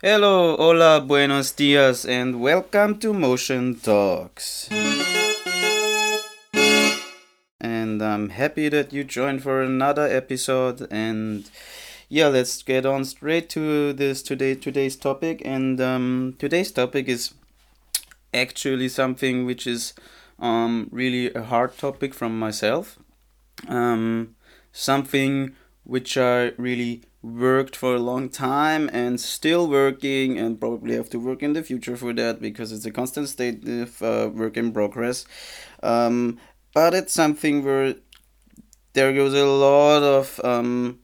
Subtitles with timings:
[0.00, 4.68] Hello, hola, buenos dias, and welcome to Motion Talks.
[7.60, 10.86] And I'm happy that you joined for another episode.
[10.92, 11.50] And
[12.08, 15.42] yeah, let's get on straight to this today today's topic.
[15.44, 17.34] And um, today's topic is
[18.32, 19.94] actually something which is
[20.38, 23.00] um, really a hard topic from myself.
[23.66, 24.36] Um,
[24.70, 31.10] something which I really worked for a long time and still working and probably have
[31.10, 34.56] to work in the future for that because it's a constant state of uh, work
[34.56, 35.24] in progress.
[35.82, 36.38] Um,
[36.72, 37.96] but it's something where
[38.92, 41.00] there goes a lot of um,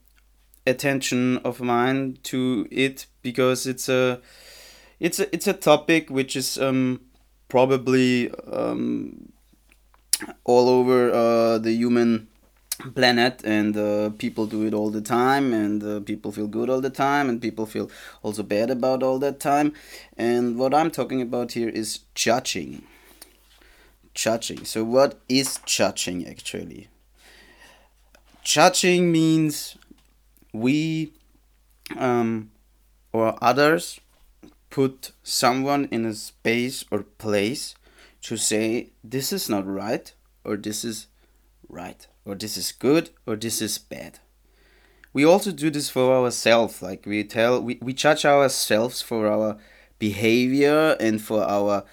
[0.67, 4.21] attention of mine to it because it's a
[5.01, 7.01] it's a it's a topic which is um,
[7.49, 9.33] probably um,
[10.45, 12.29] all over uh, the human
[12.95, 16.81] planet and uh, people do it all the time and uh, people feel good all
[16.81, 17.91] the time and people feel
[18.23, 19.73] also bad about all that time.
[20.17, 22.83] And what i'm talking about here is judging.
[24.15, 24.65] Judging.
[24.65, 26.89] So what is judging actually?
[28.43, 29.77] Judging means
[30.53, 31.13] we
[31.97, 32.51] um,
[33.13, 34.01] or others
[34.71, 37.75] put someone in a space or place
[38.23, 40.13] to say this is not right
[40.45, 41.07] or this is
[41.69, 44.19] right or this is good or this is bad.
[45.13, 49.59] We also do this for ourselves like we tell we, we judge ourselves for our
[49.99, 51.85] behavior and for our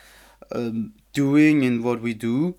[0.51, 2.55] um, doing and what we do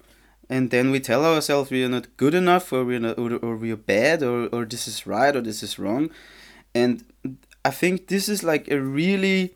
[0.52, 3.56] and then we tell ourselves we are not good enough or we're not or, or
[3.56, 6.10] we are bad or, or this is right or this is wrong.
[6.74, 7.04] And
[7.64, 9.54] i think this is like a really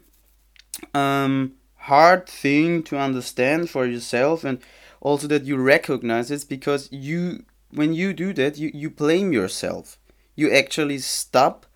[0.95, 4.59] um, hard thing to understand for yourself and
[5.01, 9.99] also that you recognize it because you when you do that, you, you blame yourself.
[10.35, 11.67] You actually stop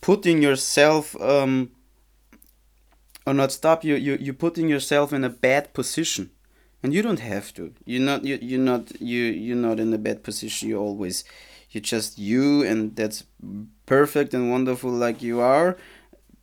[0.00, 1.70] putting yourself, um,
[3.26, 6.30] or not stop, you, you, you're putting yourself in a bad position.
[6.82, 7.72] And you don't have to.
[7.84, 10.68] You're not, you, you're not, you, you're not in a bad position.
[10.68, 11.24] You always,
[11.70, 13.24] you're just you, and that's
[13.86, 15.76] perfect and wonderful like you are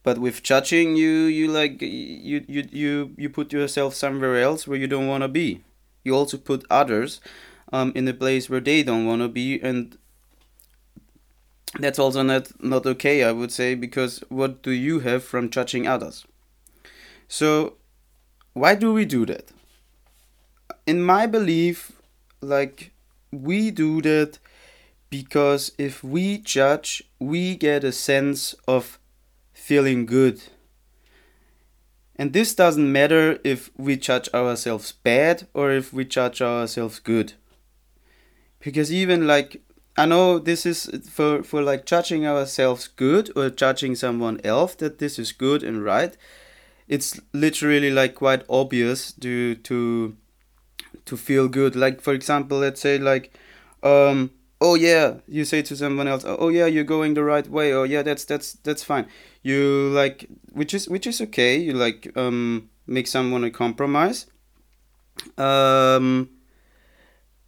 [0.04, 4.78] but with judging you you like you you you, you put yourself somewhere else where
[4.78, 5.62] you don't want to be
[6.04, 7.22] you also put others
[7.74, 9.98] um, in a place where they don't want to be and
[11.80, 15.88] that's also not not okay i would say because what do you have from judging
[15.88, 16.26] others?
[17.28, 17.74] So
[18.54, 19.52] why do we do that?
[20.86, 21.92] In my belief
[22.42, 22.92] like
[23.32, 24.38] we do that
[25.10, 29.00] because if we judge we get a sense of
[29.52, 30.44] feeling good.
[32.16, 37.34] And this doesn't matter if we judge ourselves bad or if we judge ourselves good
[38.64, 39.62] because even like
[39.96, 44.98] I know this is for for like judging ourselves good or judging someone else that
[45.00, 46.18] this is good and right.
[46.88, 50.18] It's literally like quite obvious to to
[51.06, 51.76] to feel good.
[51.76, 53.38] Like for example, let's say like,
[53.84, 57.74] um, oh yeah, you say to someone else, oh yeah, you're going the right way.
[57.74, 59.08] Oh yeah, that's that's that's fine.
[59.44, 61.58] You like which is which is okay.
[61.58, 64.26] You like um make someone a compromise.
[65.38, 66.33] Um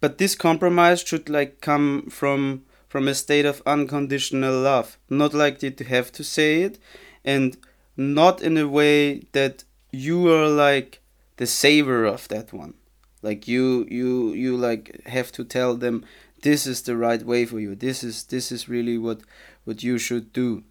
[0.00, 4.98] but this compromise should like come from from a state of unconditional love.
[5.10, 6.78] Not like you have to say it
[7.24, 7.56] and
[7.96, 11.00] not in a way that you are like
[11.36, 12.74] the saver of that one.
[13.22, 16.04] Like you you you like have to tell them
[16.42, 17.74] this is the right way for you.
[17.74, 19.20] This is this is really what
[19.64, 20.62] what you should do.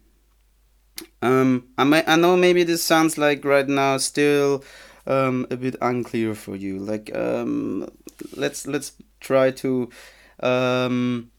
[1.20, 4.64] Um i may, i know maybe this sounds like right now still
[5.06, 6.78] um a bit unclear for you.
[6.78, 7.88] Like um
[8.34, 8.92] let's let's
[9.26, 9.90] try to
[10.40, 11.30] um,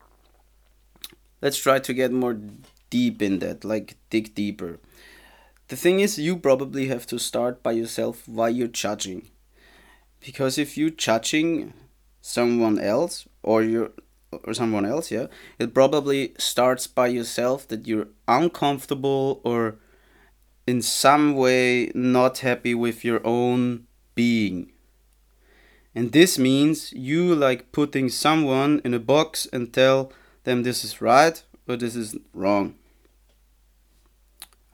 [1.41, 2.37] let's try to get more
[2.89, 4.79] deep in that like dig deeper.
[5.69, 9.29] The thing is you probably have to start by yourself why you're judging.
[10.19, 11.73] Because if you're judging
[12.21, 13.91] someone else or you're
[14.43, 15.27] or someone else yeah
[15.57, 19.77] it probably starts by yourself that you're uncomfortable or
[20.67, 24.69] in some way not happy with your own being
[25.97, 30.11] and this means you like putting someone in a box and tell
[30.43, 32.75] them this is right or this is wrong.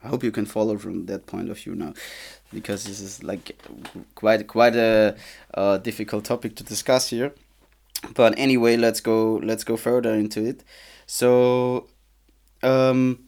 [0.02, 1.94] I hope you can follow from that point of view now,
[2.52, 3.56] because this is like
[4.14, 5.16] quite quite a,
[5.54, 7.32] a difficult topic to discuss here.
[8.12, 10.62] But anyway, let's go let's go further into it.
[11.06, 11.88] So,
[12.62, 13.20] um,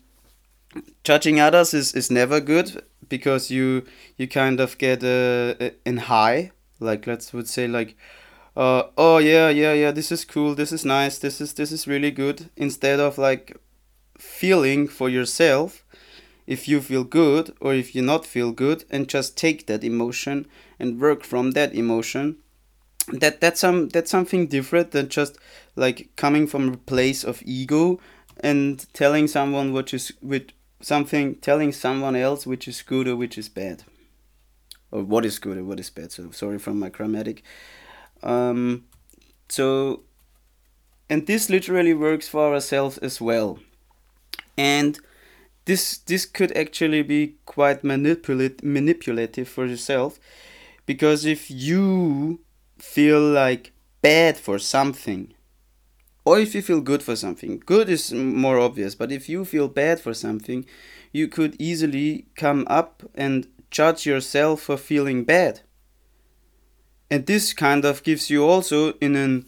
[1.02, 3.86] judging others is, is never good because you
[4.18, 6.50] you kind of get a, a in high
[6.80, 7.96] like let's would say like
[8.56, 11.86] uh, oh yeah yeah yeah this is cool this is nice this is this is
[11.86, 12.50] really good.
[12.56, 13.56] Instead of like
[14.18, 15.84] feeling for yourself
[16.46, 20.46] if you feel good or if you not feel good and just take that emotion
[20.78, 22.36] and work from that emotion.
[23.08, 25.38] That that's some that's something different than just
[25.76, 28.00] like coming from a place of ego
[28.40, 30.48] and telling someone which is with
[30.80, 33.84] something telling someone else which is good or which is bad
[34.90, 36.12] or what is good or what is bad.
[36.12, 37.42] So sorry for my grammatic
[38.22, 38.84] um,
[39.48, 40.02] so
[41.08, 43.58] and this literally works for ourselves as well.
[44.58, 44.98] And
[45.66, 50.18] this this could actually be quite manipulate, manipulative for yourself
[50.86, 52.40] because if you
[52.78, 53.72] feel like
[54.02, 55.32] bad for something
[56.24, 59.66] or if you feel good for something good is more obvious but if you feel
[59.66, 60.64] bad for something
[61.10, 65.60] you could easily come up and judge yourself for feeling bad.
[67.10, 69.46] And this kind of gives you also in an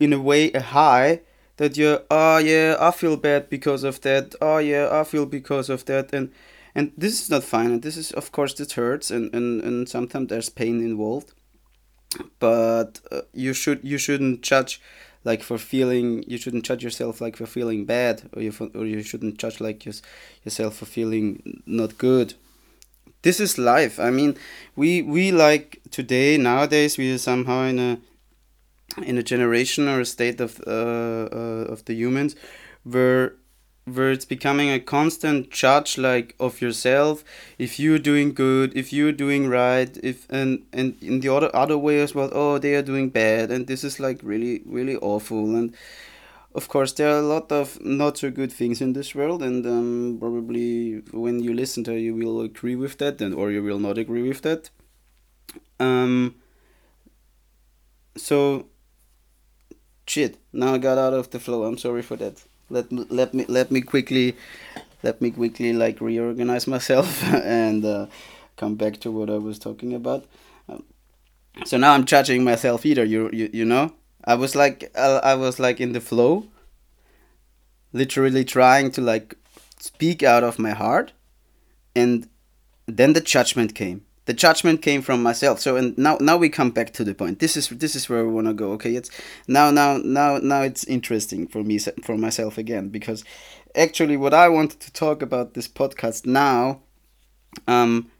[0.00, 1.20] in a way a high
[1.58, 4.34] that you're oh yeah i feel bad because of that.
[4.40, 6.12] Oh yeah i feel because of that.
[6.12, 6.32] And
[6.74, 7.70] and this is not fine.
[7.72, 11.32] And this is of course this hurts and and, and sometimes there's pain involved.
[12.38, 14.80] But uh, you should you shouldn't judge
[15.26, 19.02] like for feeling you shouldn't judge yourself like for feeling bad or you or you
[19.02, 19.94] shouldn't judge like your,
[20.44, 22.34] yourself for feeling not good
[23.26, 23.98] this is life.
[23.98, 24.36] I mean
[24.76, 27.98] we we like today nowadays we are somehow in a
[29.02, 32.36] in a generation or a state of uh, uh, of the humans
[32.84, 33.34] where
[33.94, 37.24] where it's becoming a constant judge like of yourself.
[37.58, 41.78] If you're doing good if you're doing right if and and in the other other
[41.86, 45.56] way as well oh they are doing bad and this is like really really awful
[45.56, 45.74] and
[46.56, 49.66] of course there are a lot of not so good things in this world and
[49.66, 53.78] um, probably when you listen to you will agree with that and or you will
[53.78, 54.70] not agree with that.
[55.78, 56.34] Um
[58.16, 58.66] so
[60.06, 61.64] shit now i got out of the flow.
[61.64, 62.42] I'm sorry for that.
[62.70, 64.34] Let me let me let me quickly
[65.02, 68.06] let me quickly like reorganize myself and uh,
[68.56, 70.24] come back to what i was talking about.
[70.70, 70.84] Um,
[71.66, 73.92] so now i'm judging myself either you you, you know
[74.26, 76.46] i was like uh, i was like in the flow
[77.92, 79.36] literally trying to like
[79.78, 81.12] speak out of my heart
[81.94, 82.28] and
[82.86, 84.04] then the judgment came.
[84.26, 85.60] The judgment came from myself.
[85.60, 87.38] So and now now we come back to the point.
[87.38, 88.96] This is this is where we want to go okay?
[88.96, 89.10] It's
[89.46, 93.24] now now now now it's interesting for me for myself again because
[93.76, 96.80] actually what i wanted to talk about this podcast now
[97.68, 98.10] um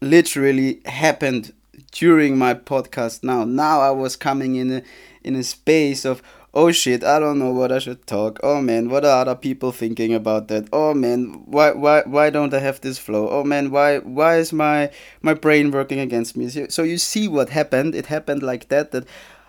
[0.00, 1.52] literally happened
[1.92, 4.82] during my podcast now now i was coming in a
[5.22, 6.22] in a space of
[6.52, 8.40] oh shit, I don't know what I should talk.
[8.42, 10.68] Oh man, what are other people thinking about that?
[10.72, 13.28] Oh man, why why why don't I have this flow?
[13.28, 14.90] Oh man, why why is my
[15.22, 16.48] my brain working against me?
[16.48, 17.94] So you see what happened?
[17.94, 19.06] It happened like that that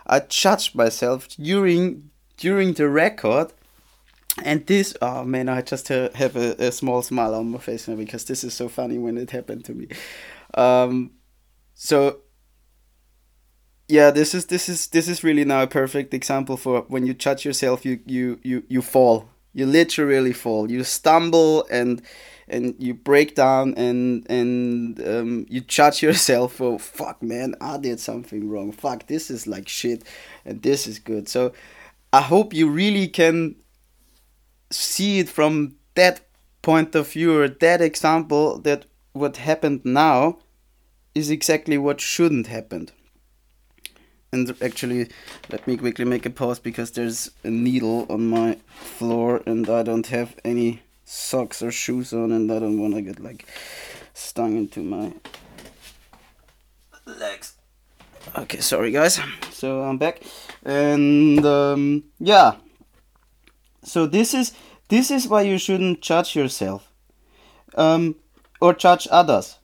[0.08, 3.54] I judged myself during during the record.
[4.44, 7.96] And this, oh man, I just have a, a small smile on my face now
[7.96, 9.90] because this is so funny when it happened to me.
[10.54, 11.12] Um,
[11.84, 12.20] so
[13.88, 17.14] yeah this is this is this is really now a perfect example for when you
[17.16, 19.28] judge yourself you you you, you fall.
[19.52, 20.70] You literally fall.
[20.70, 22.04] You stumble and
[22.48, 28.00] and you break down and and um, you judge yourself for fuck man i did
[28.00, 28.72] something wrong.
[28.72, 30.04] Fuck this is like shit
[30.46, 31.28] and this is good.
[31.28, 31.52] So
[32.14, 33.56] i hope you really can
[34.70, 36.22] see it from that
[36.62, 40.38] point of view or that example that what happened now
[41.14, 42.90] is exactly what shouldn't happen
[44.32, 45.10] and actually
[45.50, 49.84] let me quickly make a pause because there's a needle on my floor and I
[49.84, 53.46] don't have any socks or shoes on and I don't want to get like
[54.14, 55.14] stung into my
[57.06, 57.56] legs.
[58.38, 59.20] Okay sorry guys.
[59.52, 60.22] So I'm back.
[60.64, 62.56] And um, yeah.
[63.84, 64.54] So this is
[64.88, 66.90] this is why you shouldn't judge yourself
[67.76, 68.16] um,
[68.62, 69.58] or judge others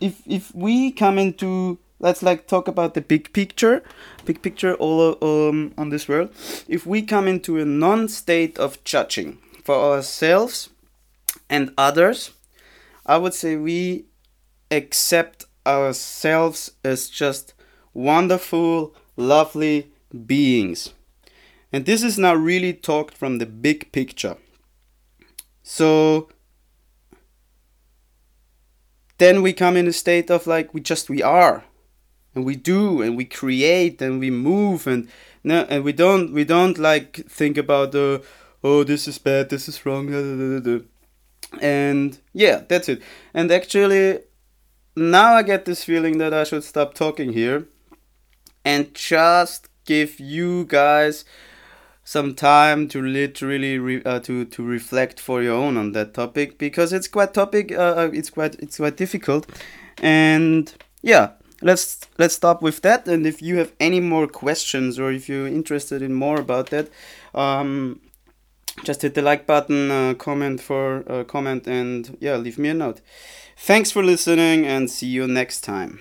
[0.00, 3.82] if if we come into let's like talk about the big picture
[4.24, 6.30] big picture all um, on this world.
[6.68, 10.70] If we come into a non-state of judging for ourselves
[11.48, 12.32] and others
[13.04, 14.06] i would say we
[14.70, 17.54] accept ourselves as just
[17.92, 19.90] wonderful lovely
[20.26, 20.92] beings.
[21.72, 24.36] And this is now really talked from the big picture.
[25.62, 26.28] So
[29.18, 31.64] then we come in a state of like we just we are.
[32.34, 35.08] And we do and we create and we move and
[35.42, 38.22] no and we don't we don't like think about the
[38.62, 40.12] oh this is bad this is wrong
[41.62, 43.00] and yeah that's it.
[43.32, 44.20] And actually
[44.96, 47.66] now i get this feeling that i should stop talking here
[48.64, 51.24] and just give you guys
[52.06, 56.56] some time to literally re, uh, to to reflect for your own on that topic
[56.56, 59.44] because it's quite topic uh, uh, it's quite it's quite difficult.
[60.00, 60.72] And
[61.02, 61.30] yeah
[61.62, 63.08] let's let's stop with that.
[63.08, 66.88] And if you have any more questions or if you're interested in more about that
[67.34, 68.00] um,
[68.84, 72.74] just hit the like button uh, comment for uh, comment and yeah leave me a
[72.74, 73.00] note.
[73.56, 75.98] Thanks for listening and see you next time